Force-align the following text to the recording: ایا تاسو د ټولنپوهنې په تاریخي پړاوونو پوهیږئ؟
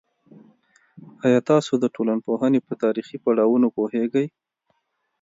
ایا 1.25 1.39
تاسو 1.49 1.73
د 1.79 1.85
ټولنپوهنې 1.95 2.59
په 2.67 2.73
تاریخي 2.83 3.17
پړاوونو 3.23 3.67
پوهیږئ؟ 3.75 4.27